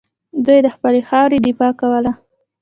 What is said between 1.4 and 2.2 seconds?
دفاع کوله